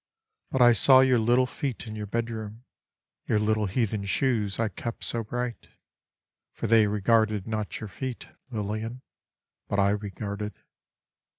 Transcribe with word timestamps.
But 0.49 0.63
I 0.63 0.73
saw 0.73 1.01
your 1.01 1.19
little 1.19 1.45
feet 1.45 1.85
in 1.85 1.95
your 1.95 2.07
bedroom, 2.07 2.63
Your 3.27 3.37
little 3.37 3.67
heathen 3.67 4.03
shoes 4.05 4.57
I 4.57 4.67
kept 4.69 5.03
so 5.03 5.23
bright. 5.23 5.67
For 6.53 6.65
they 6.65 6.87
regarded 6.87 7.45
not 7.45 7.79
your 7.79 7.87
feet, 7.87 8.27
Lilian, 8.49 9.03
But 9.67 9.77
I 9.77 9.91
regarded. 9.91 10.55